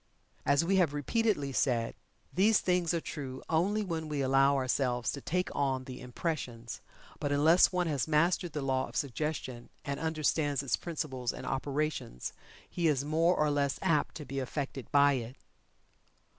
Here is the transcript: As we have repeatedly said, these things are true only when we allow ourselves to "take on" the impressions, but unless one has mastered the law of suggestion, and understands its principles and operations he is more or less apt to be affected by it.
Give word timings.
As 0.47 0.65
we 0.65 0.77
have 0.77 0.95
repeatedly 0.95 1.51
said, 1.53 1.93
these 2.33 2.59
things 2.59 2.91
are 2.91 2.99
true 2.99 3.43
only 3.47 3.83
when 3.83 4.09
we 4.09 4.21
allow 4.21 4.55
ourselves 4.55 5.11
to 5.11 5.21
"take 5.21 5.55
on" 5.55 5.83
the 5.83 6.01
impressions, 6.01 6.81
but 7.19 7.31
unless 7.31 7.71
one 7.71 7.85
has 7.85 8.07
mastered 8.07 8.53
the 8.53 8.63
law 8.63 8.87
of 8.89 8.95
suggestion, 8.95 9.69
and 9.85 9.99
understands 9.99 10.63
its 10.63 10.75
principles 10.75 11.31
and 11.31 11.45
operations 11.45 12.33
he 12.67 12.87
is 12.87 13.05
more 13.05 13.35
or 13.37 13.51
less 13.51 13.77
apt 13.83 14.15
to 14.15 14.25
be 14.25 14.39
affected 14.39 14.91
by 14.91 15.13
it. 15.13 15.35